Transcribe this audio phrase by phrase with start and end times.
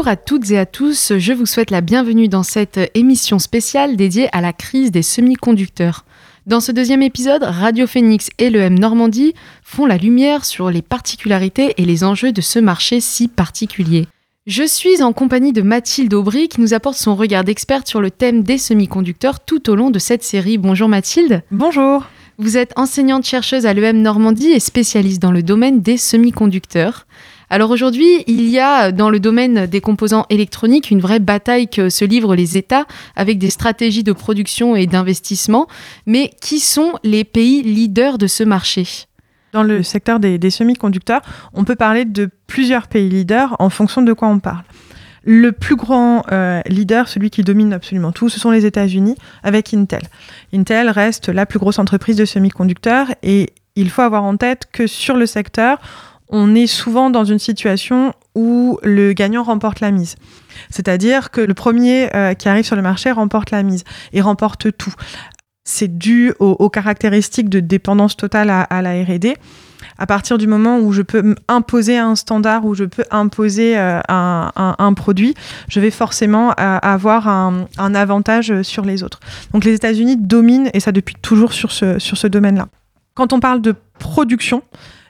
[0.00, 3.96] Bonjour à toutes et à tous, je vous souhaite la bienvenue dans cette émission spéciale
[3.96, 6.06] dédiée à la crise des semi-conducteurs.
[6.46, 10.80] Dans ce deuxième épisode, Radio Phoenix et le M Normandie font la lumière sur les
[10.80, 14.06] particularités et les enjeux de ce marché si particulier.
[14.46, 18.10] Je suis en compagnie de Mathilde Aubry qui nous apporte son regard d'experte sur le
[18.10, 20.56] thème des semi-conducteurs tout au long de cette série.
[20.56, 21.42] Bonjour Mathilde.
[21.50, 22.06] Bonjour.
[22.38, 27.06] Vous êtes enseignante-chercheuse à l'EM Normandie et spécialiste dans le domaine des semi-conducteurs.
[27.52, 31.90] Alors aujourd'hui, il y a dans le domaine des composants électroniques une vraie bataille que
[31.90, 32.86] se livrent les États
[33.16, 35.66] avec des stratégies de production et d'investissement.
[36.06, 38.86] Mais qui sont les pays leaders de ce marché?
[39.52, 44.12] Dans le secteur des, semi-conducteurs, on peut parler de plusieurs pays leaders en fonction de
[44.12, 44.62] quoi on parle.
[45.24, 49.74] Le plus grand euh, leader, celui qui domine absolument tout, ce sont les États-Unis avec
[49.74, 50.02] Intel.
[50.54, 54.86] Intel reste la plus grosse entreprise de semi-conducteurs et il faut avoir en tête que
[54.86, 55.78] sur le secteur,
[56.30, 60.14] on est souvent dans une situation où le gagnant remporte la mise.
[60.70, 64.76] C'est-à-dire que le premier euh, qui arrive sur le marché remporte la mise et remporte
[64.76, 64.94] tout.
[65.64, 69.34] C'est dû aux, caractéristiques de dépendance totale à, la RD.
[69.98, 74.00] À partir du moment où je peux imposer un standard, où je peux imposer euh,
[74.08, 75.34] un, produit,
[75.68, 79.20] je vais forcément euh, avoir un, avantage sur les autres.
[79.52, 82.66] Donc les États-Unis dominent, et ça depuis toujours sur ce, sur ce domaine-là.
[83.14, 84.62] Quand on parle de production,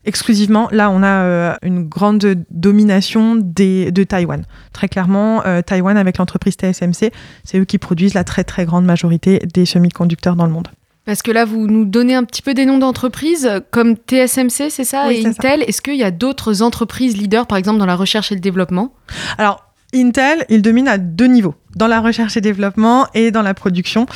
[0.05, 0.69] exclusivement.
[0.73, 4.45] Là, on a euh, une grande domination des, de Taïwan.
[4.73, 7.13] Très clairement, euh, Taïwan avec l'entreprise TSMC,
[7.45, 10.69] c'est eux qui produisent la très très grande majorité des semi-conducteurs dans le monde.
[11.07, 14.85] Parce que là, vous nous donnez un petit peu des noms d'entreprises comme TSMC, c'est
[14.85, 15.63] ça, et Intel.
[15.63, 18.93] Est-ce qu'il y a d'autres entreprises leaders, par exemple, dans la recherche et le développement?
[19.39, 23.55] Alors, Intel, il domine à deux niveaux, dans la recherche et développement et dans la
[23.55, 24.07] production.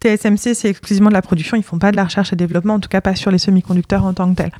[0.00, 2.80] TSMC, c'est exclusivement de la production, ils font pas de la recherche et développement, en
[2.80, 4.52] tout cas pas sur les semi-conducteurs en tant que tels.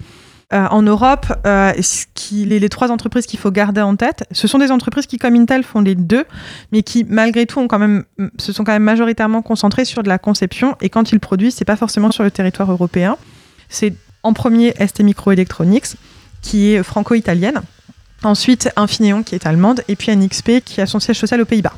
[0.53, 1.73] Euh, en Europe, euh,
[2.33, 5.63] les, trois entreprises qu'il faut garder en tête, ce sont des entreprises qui, comme Intel,
[5.63, 6.25] font les deux,
[6.71, 7.67] mais qui, malgré tout,
[8.39, 10.77] se sont quand même majoritairement concentrées sur de la conception.
[10.81, 13.17] Et quand ils produisent, c'est pas forcément sur le territoire européen.
[13.69, 15.97] C'est en premier ST Microelectronics,
[16.43, 17.63] qui est franco-italienne.
[18.23, 19.83] Ensuite, Infineon, qui est allemande.
[19.89, 21.75] Et puis NXP, qui a son siège social aux Pays-Bas.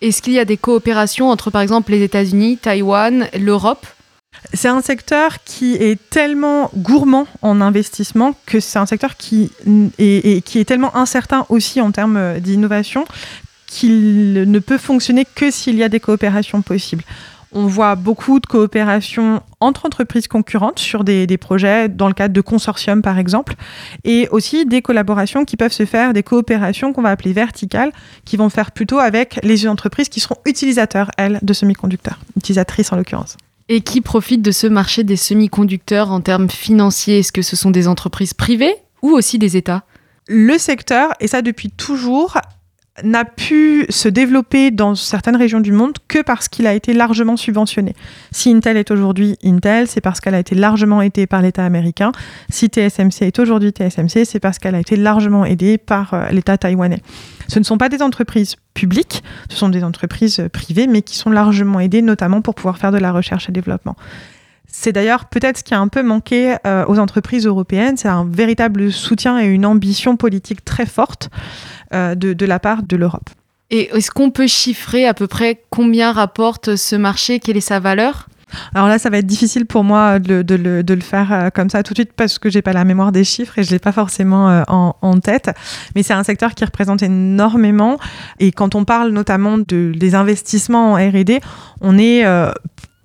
[0.00, 3.86] Est-ce qu'il y a des coopérations entre, par exemple, les États-Unis, Taïwan, l'Europe?
[4.52, 9.50] C'est un secteur qui est tellement gourmand en investissement que c'est un secteur qui
[9.98, 13.04] est, qui est tellement incertain aussi en termes d'innovation
[13.66, 17.02] qu'il ne peut fonctionner que s'il y a des coopérations possibles.
[17.56, 22.34] On voit beaucoup de coopérations entre entreprises concurrentes sur des, des, projets dans le cadre
[22.34, 23.54] de consortiums, par exemple,
[24.02, 27.92] et aussi des collaborations qui peuvent se faire, des coopérations qu'on va appeler verticales,
[28.24, 32.96] qui vont faire plutôt avec les entreprises qui seront utilisateurs, elles, de semi-conducteurs, utilisatrices en
[32.96, 33.36] l'occurrence.
[33.68, 37.20] Et qui profite de ce marché des semi-conducteurs en termes financiers?
[37.20, 39.84] Est-ce que ce sont des entreprises privées ou aussi des États?
[40.28, 42.38] Le secteur, et ça depuis toujours,
[43.02, 47.36] n'a pu se développer dans certaines régions du monde que parce qu'il a été largement
[47.36, 47.94] subventionné.
[48.30, 52.12] Si Intel est aujourd'hui Intel, c'est parce qu'elle a été largement aidée par l'État américain.
[52.50, 56.56] Si TSMC est aujourd'hui TSMC, c'est parce qu'elle a été largement aidée par euh, l'État
[56.56, 57.00] taïwanais.
[57.48, 61.30] Ce ne sont pas des entreprises publiques, ce sont des entreprises privées, mais qui sont
[61.30, 63.96] largement aidées, notamment pour pouvoir faire de la recherche et développement.
[64.76, 68.28] C'est d'ailleurs peut-être ce qui a un peu manqué euh, aux entreprises européennes, c'est un
[68.28, 71.30] véritable soutien et une ambition politique très forte
[71.94, 73.30] euh, de, la part de l'Europe.
[73.70, 77.38] Et est-ce qu'on peut chiffrer à peu près combien rapporte ce marché?
[77.38, 78.28] Quelle est sa valeur?
[78.74, 81.94] Alors là, ça va être difficile pour moi de, le, faire euh, comme ça tout
[81.94, 84.64] de suite parce que j'ai pas la mémoire des chiffres et je l'ai pas forcément
[84.68, 85.50] en, tête.
[85.94, 87.96] Mais c'est un secteur qui représente énormément.
[88.40, 91.40] Et quand on parle notamment de, des investissements en R&D,
[91.80, 92.24] on est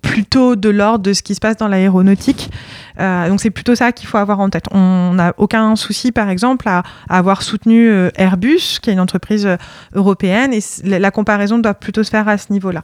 [0.02, 2.50] plutôt de l'ordre de ce qui se passe dans l'aéronautique.
[2.98, 4.64] Euh, donc c'est plutôt ça qu'il faut avoir en tête.
[4.70, 9.46] On n'a aucun souci, par exemple, à, avoir soutenu euh, Airbus, qui est une entreprise
[9.46, 9.56] euh,
[9.94, 12.82] européenne, et la comparaison doit plutôt se faire à ce niveau-là.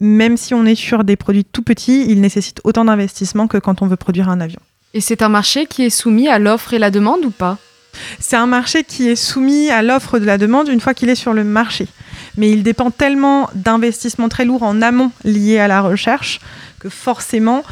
[0.00, 3.82] Même si on est sur des produits tout petits, ils nécessitent autant d'investissement que quand
[3.82, 4.60] on veut produire un avion.
[4.94, 7.58] Et c'est un marché qui est soumis à l'offre et la demande ou pas?
[8.18, 11.14] C'est un marché qui est soumis à l'offre de la demande une fois qu'il est
[11.14, 11.88] sur le marché
[12.36, 16.40] mais il dépend tellement d'investissements très lourds en amont liés à la recherche
[16.78, 17.62] que forcément,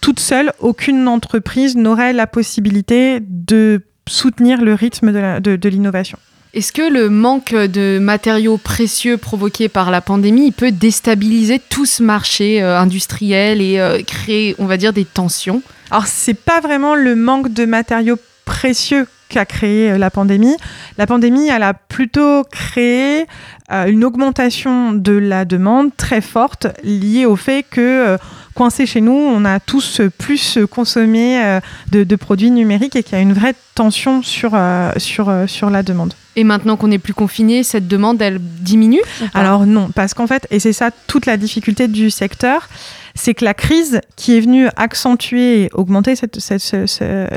[0.00, 6.18] toute seule, aucune entreprise n'aurait la possibilité de soutenir le rythme de l'innovation.
[6.54, 12.00] Est-ce que le manque de matériaux précieux provoqué par la pandémie peut déstabiliser tout ce
[12.00, 15.62] marché euh, industriel et euh, créer, on va dire, des tensions?
[15.90, 20.54] Alors, c'est pas vraiment le manque de matériaux précieux qu'a créé euh, la pandémie.
[20.96, 23.26] La pandémie, elle a plutôt créé
[23.70, 28.18] une augmentation de la demande très forte liée au fait que
[28.54, 33.22] coincé chez nous, on a tous plus consommé de, produits numériques et qu'il y a
[33.22, 34.56] une vraie tension sur,
[34.98, 36.14] sur, sur la demande.
[36.36, 39.00] Et maintenant qu'on n'est plus confiné, cette demande, elle diminue
[39.34, 42.68] Alors non, parce qu'en fait, et c'est ça toute la difficulté du secteur,
[43.14, 46.38] c'est que la crise qui est venue accentuer et augmenter cette,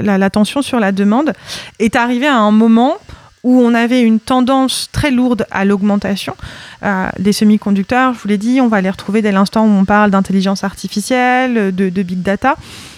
[0.01, 1.33] la, tension sur la demande
[1.80, 2.97] est arrivée à un moment
[3.47, 6.35] où on avait une tendance très lourde à l'augmentation
[6.83, 8.13] euh, des semi-conducteurs.
[8.13, 11.73] Je vous l'ai dit, on va les retrouver dès l'instant où on parle d'intelligence artificielle,
[11.73, 12.57] de, big data.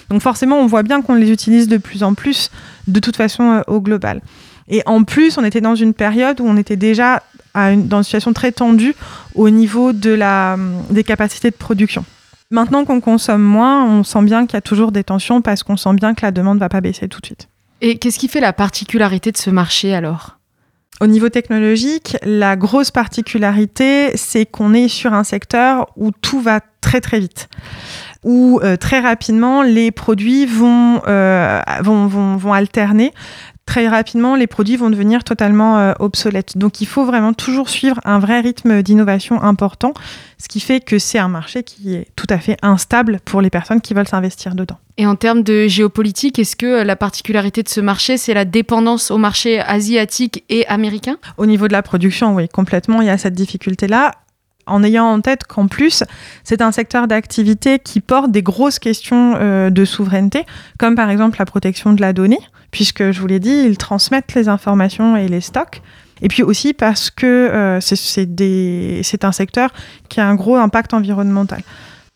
[0.09, 2.49] Donc forcément, on voit bien qu'on les utilise de plus en plus,
[2.87, 4.21] de toute façon, euh, au global.
[4.69, 7.21] Et en plus, on était dans une période où on était déjà
[7.53, 8.95] dans une situation très tendue
[9.35, 10.57] au niveau de la,
[10.89, 12.05] des capacités de production.
[12.49, 15.77] Maintenant qu'on consomme moins, on sent bien qu'il y a toujours des tensions parce qu'on
[15.77, 17.49] sent bien que la demande ne va pas baisser tout de suite.
[17.81, 20.38] Et qu'est-ce qui fait la particularité de ce marché alors?
[21.01, 26.59] Au niveau technologique, la grosse particularité, c'est qu'on est sur un secteur où tout va
[26.81, 27.47] très très vite.
[28.23, 33.13] Où euh, très rapidement les produits vont, euh, vont, vont, vont, alterner
[33.69, 36.57] très rapidement, les produits vont devenir totalement euh, obsolètes.
[36.57, 39.93] Donc il faut vraiment toujours suivre un vrai rythme d'innovation important,
[40.39, 43.51] ce qui fait que c'est un marché qui est tout à fait instable pour les
[43.51, 44.79] personnes qui veulent s'investir dedans.
[44.97, 49.11] Et en termes de géopolitique, est-ce que la particularité de ce marché, c'est la dépendance
[49.11, 51.17] au marché asiatique et américain?
[51.37, 54.13] Au niveau de la production, oui, complètement, il y a cette difficulté-là
[54.69, 56.03] en ayant en tête qu'en plus,
[56.43, 60.45] c'est un secteur d'activité qui porte des grosses questions euh, de souveraineté,
[60.77, 62.39] comme par exemple la protection de la donnée
[62.71, 65.81] puisque je vous l'ai dit, ils transmettent les informations et les stocks.
[66.21, 69.71] Et puis aussi parce que euh, c'est un secteur
[70.09, 71.61] qui a un gros impact environnemental.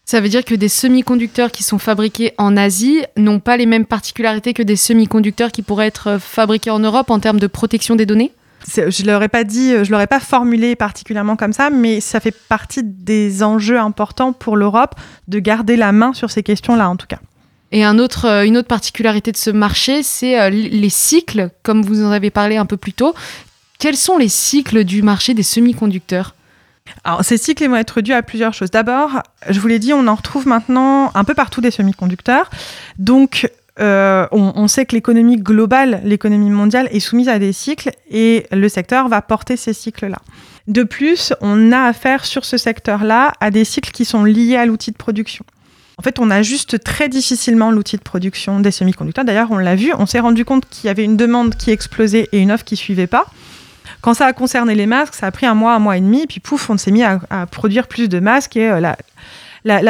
[0.05, 3.85] Ça veut dire que des semi-conducteurs qui sont fabriqués en Asie n'ont pas les mêmes
[3.85, 8.05] particularités que des semi-conducteurs qui pourraient être fabriqués en Europe en termes de protection des
[8.05, 8.33] données?
[8.67, 12.83] Je l'aurais pas dit, je l'aurais pas formulé particulièrement comme ça, mais ça fait partie
[12.83, 14.95] des enjeux importants pour l'Europe
[15.27, 17.19] de garder la main sur ces questions-là, en tout cas.
[17.73, 21.81] Et un autre, euh, une autre particularité de ce marché, c'est euh, les cycles, comme
[21.81, 23.15] vous en avez parlé un peu plus tôt.
[23.79, 26.35] Quels sont les cycles du marché des semi-conducteurs?
[27.03, 28.69] Alors, ces cycles vont être dus à plusieurs choses.
[28.69, 32.51] D'abord, je vous l'ai dit, on en retrouve maintenant un peu partout des semi-conducteurs.
[32.99, 33.49] Donc,
[33.79, 38.69] euh, on, sait que l'économie globale, l'économie mondiale est soumise à des cycles et le
[38.69, 40.19] secteur va porter ces cycles-là.
[40.67, 44.65] De plus, on a affaire sur ce secteur-là à des cycles qui sont liés à
[44.65, 45.43] l'outil de production.
[45.97, 49.25] En fait, on ajuste très difficilement l'outil de production des semi-conducteurs.
[49.25, 52.29] D'ailleurs, on l'a vu, on s'est rendu compte qu'il y avait une demande qui explosait
[52.31, 53.25] et une offre qui suivait pas.
[54.01, 56.25] Quand ça a concerné les masques, ça a pris un mois, un mois et demi,
[56.27, 57.19] puis pouf, on s'est mis à,
[57.49, 58.81] produire plus de masques et euh,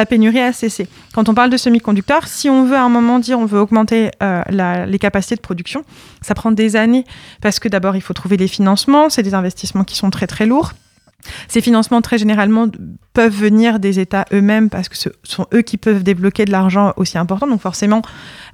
[0.06, 0.86] pénurie a cessé.
[1.14, 4.10] Quand on parle de semi-conducteurs, si on veut à un moment dire on veut augmenter
[4.22, 4.42] euh,
[4.86, 5.84] les capacités de production,
[6.22, 7.04] ça prend des années
[7.40, 10.46] parce que d'abord il faut trouver les financements, c'est des investissements qui sont très très
[10.46, 10.72] lourds.
[11.48, 12.68] Ces financements, très généralement,
[13.14, 16.92] peuvent venir des États eux-mêmes parce que ce sont eux qui peuvent débloquer de l'argent
[16.96, 17.46] aussi important.
[17.46, 18.02] Donc forcément,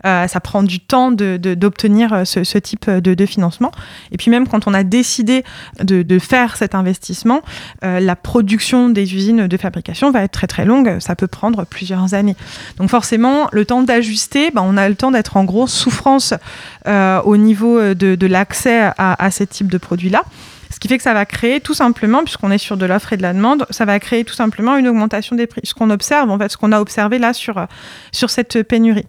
[0.05, 3.73] euh, ça prend du temps d'obtenir de, ce, type de, financement.
[4.13, 5.45] Et puis même quand on a décidé
[5.83, 7.41] de, faire cet investissement,
[7.85, 10.99] euh, la production des usines de fabrication va être très très longue.
[11.01, 12.37] Ça peut prendre plusieurs années.
[12.77, 16.35] Donc forcément, le temps d'ajuster, ben, on a le temps d'être en grosse souffrance
[16.87, 20.23] euh, au niveau de, l'accès à, à ces types de produits-là.
[20.71, 23.17] Ce qui fait que ça va créer tout simplement, puisqu'on est sur de l'offre et
[23.17, 25.63] de la demande, ça va créer tout simplement une augmentation des prix.
[25.65, 27.67] Ce qu'on observe, en fait, ce qu'on a observé là sur,
[28.13, 29.07] sur cette pénurie.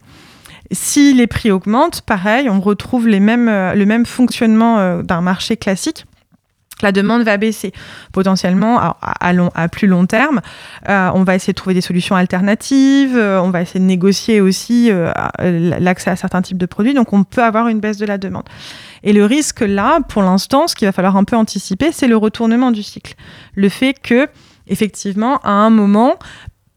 [0.71, 5.21] Si les prix augmentent, pareil, on retrouve les mêmes, euh, le même fonctionnement euh, d'un
[5.21, 6.05] marché classique
[6.81, 7.71] la demande va baisser
[8.11, 10.41] potentiellement à, plus long terme.
[10.89, 14.91] Euh, on va essayer de trouver des solutions alternatives, on va essayer de négocier aussi
[15.39, 18.43] l'accès à certains types de produits, donc on peut avoir une baisse de la demande.
[19.03, 22.17] Et le risque là, pour l'instant, ce qu'il va falloir un peu anticiper, c'est le
[22.17, 23.15] retournement du cycle.
[23.55, 24.27] Le fait que,
[24.67, 26.17] effectivement, à un moment,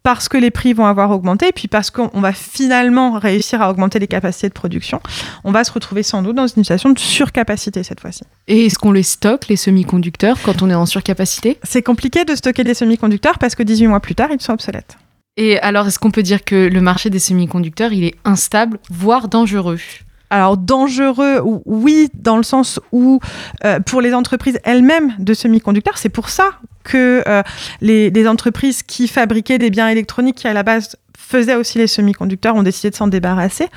[0.04, 3.70] parce que les prix vont avoir augmenté, et puis parce qu'on va finalement réussir à
[3.70, 5.00] augmenter les capacités de production,
[5.44, 8.23] on va se retrouver sans doute dans une situation de surcapacité cette fois-ci.
[8.46, 11.58] Et est-ce qu'on les stocke, les semi-conducteurs, quand on est en surcapacité?
[11.62, 14.99] C'est compliqué de stocker des semi-conducteurs parce que 18 mois plus tard, ils sont obsolètes.
[15.38, 19.28] Et alors, est-ce qu'on peut dire que le marché des semi-conducteurs, il est instable, voire
[19.28, 19.80] dangereux?
[20.28, 23.20] Alors dangereux, oui, dans le sens où
[23.64, 27.43] euh, pour les entreprises elles-mêmes de semi-conducteurs, c'est pour ça que euh,
[27.81, 32.55] les, entreprises qui fabriquaient des biens électroniques qui à la base faisaient aussi les semi-conducteurs
[32.55, 33.69] ont décidé de s'en débarrasser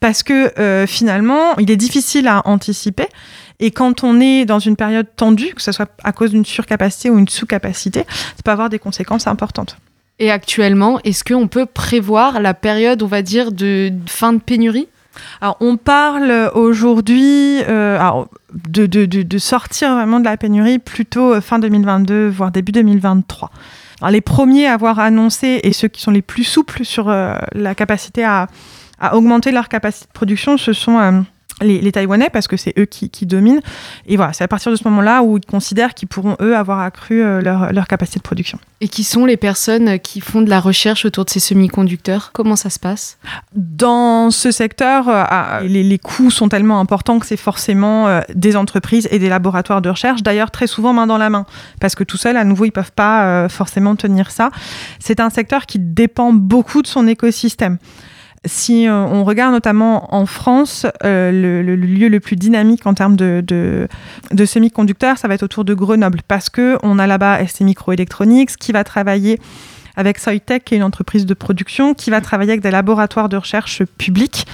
[0.00, 3.06] parce que euh, finalement, il est difficile à anticiper.
[3.60, 7.10] Et quand on est dans une période tendue, que ce soit à cause d'une surcapacité
[7.10, 9.76] ou une sous-capacité, ça peut avoir des conséquences importantes.
[10.18, 14.88] Et actuellement, est-ce qu'on peut prévoir la période, on va dire, de fin de pénurie?
[15.40, 18.24] Alors, on parle aujourd'hui euh,
[18.68, 23.50] de, sortir vraiment de la pénurie plutôt euh, fin 2022, voire début 2023.
[24.10, 28.24] les premiers à avoir annoncé et ceux qui sont les plus souples sur la capacité
[28.24, 28.48] à,
[28.98, 31.24] à, augmenter leur capacité de production, ce sont
[31.64, 33.60] les, Taïwanais parce que c'est eux qui, dominent.
[34.06, 36.80] Et voilà, c'est à partir de ce moment-là où ils considèrent qu'ils pourront, eux, avoir
[36.80, 38.58] accru euh, leur, capacité de production.
[38.80, 42.30] Et qui sont les personnes qui font de la recherche autour de ces semi-conducteurs?
[42.32, 43.18] Comment ça se passe?
[43.54, 48.56] Dans ce secteur, euh, ah, les, coûts sont tellement importants que c'est forcément euh, des
[48.56, 51.46] entreprises et des laboratoires de recherche, d'ailleurs très souvent main dans la main,
[51.80, 54.50] parce que tout seul, à nouveau, ils ne peuvent pas forcément tenir ça.
[54.98, 57.78] C'est un secteur qui dépend beaucoup de son écosystème.
[58.46, 61.30] Si euh, on regarde notamment en France, euh,
[61.62, 65.72] le, lieu le plus dynamique en termes de, de, semi-conducteurs, ça va être autour de
[65.72, 69.40] Grenoble, parce qu'on a là-bas ST Microelectronics qui va travailler
[69.96, 73.36] avec Soitec, qui est une entreprise de production, qui va travailler avec des laboratoires de
[73.36, 74.46] recherche publics.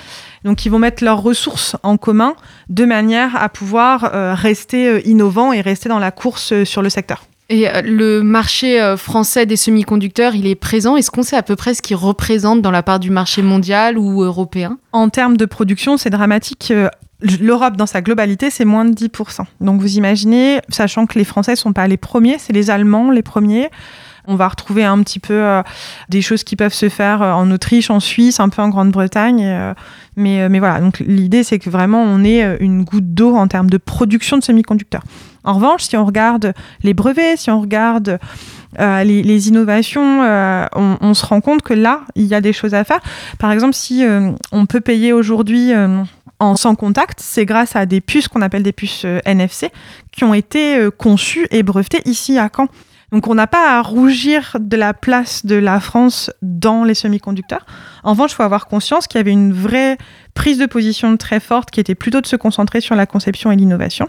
[0.44, 2.34] Donc, ils vont mettre leurs ressources en commun
[2.68, 7.29] de manière à pouvoir euh, rester innovants et rester dans la course sur le secteur.
[7.50, 10.96] Et euh, le marché euh, français des semi-conducteurs, il est présent.
[10.96, 13.98] Est-ce qu'on sait à peu près ce qu'il représente dans la part du marché mondial
[13.98, 14.78] ou européen?
[14.92, 16.70] En termes de production, c'est dramatique.
[16.70, 16.88] Euh,
[17.38, 19.42] L'Europe, dans sa globalité, c'est moins de 10%.
[19.60, 23.10] Donc vous imaginez, sachant que les Français ne sont pas les premiers, c'est les Allemands
[23.10, 23.68] les premiers.
[24.26, 25.60] On va retrouver un petit peu
[26.08, 29.74] des choses qui peuvent se faire en Autriche, en Suisse, un peu en Grande-Bretagne.
[30.16, 33.68] mais, mais voilà, donc l'idée, c'est que vraiment, on est une goutte d'eau en termes
[33.68, 35.02] de production de semi-conducteurs.
[35.44, 38.18] En revanche, si on regarde les brevets, si on regarde
[38.78, 42.74] euh, les, innovations, euh, on, se rend compte que là, il y a des choses
[42.74, 43.00] à faire.
[43.38, 45.72] Par exemple, si euh, on peut payer aujourd'hui
[46.38, 49.70] en sans contact, c'est grâce à des puces qu'on appelle des puces NFC
[50.12, 52.68] qui ont été conçues et brevetées ici à Caen.
[53.12, 57.66] Donc on n'a pas à rougir de la place de la France dans les semi-conducteurs.
[58.04, 59.98] En revanche, il faut avoir conscience qu'il y avait une vraie
[60.34, 63.56] prise de position très forte qui était plutôt de se concentrer sur la conception et
[63.56, 64.08] l'innovation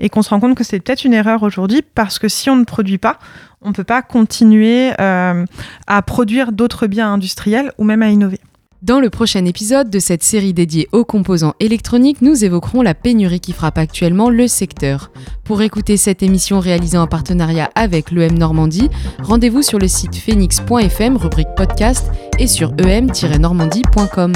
[0.00, 2.56] et qu'on se rend compte que c'est peut-être une erreur aujourd'hui parce que si on
[2.56, 3.18] ne produit pas,
[3.62, 5.44] on ne peut pas continuer euh,
[5.86, 8.40] à produire d'autres biens industriels ou même à innover.
[8.82, 13.38] Dans le prochain épisode de cette série dédiée aux composants électroniques, nous évoquerons la pénurie
[13.38, 15.10] qui frappe actuellement le secteur.
[15.44, 18.88] Pour écouter cette émission réalisée en partenariat avec l'EM Normandie,
[19.22, 24.32] rendez-vous sur le site phoenix.fm, rubrique podcast, et sur em-normandie.com.